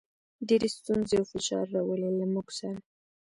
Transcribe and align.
ډېرې 0.47 0.69
ستونزې 0.77 1.15
او 1.19 1.25
فشار 1.31 1.65
راولي، 1.75 2.09
له 2.19 2.25
موږ 2.33 2.47
سره. 2.59 2.79